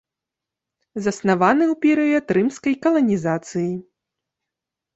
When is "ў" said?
1.67-1.75